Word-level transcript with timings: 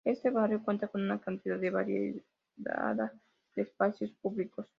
Este 0.03 0.31
barrio 0.31 0.63
cuenta 0.63 0.87
con 0.87 1.01
una 1.01 1.19
cantidad 1.21 1.59
variada 1.71 3.13
de 3.55 3.61
espacios 3.61 4.11
públicos. 4.21 4.65